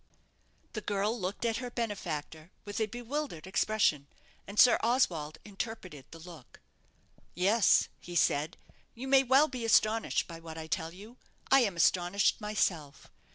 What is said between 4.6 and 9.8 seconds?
Oswald interpreted the look. "Yes," he said, "you may well be